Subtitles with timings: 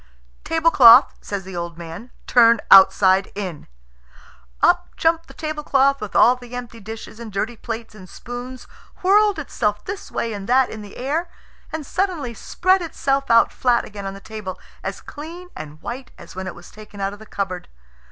[0.43, 3.67] "Tablecloth," says the old man, "turn outside in."
[4.63, 8.63] Up jumped the tablecloth with all the empty dishes and dirty plates and spoons,
[9.03, 11.29] whirled itself this way and that in the air,
[11.71, 16.35] and suddenly spread itself out flat again on the table, as clean and white as
[16.35, 17.67] when it was taken out of the cupboard.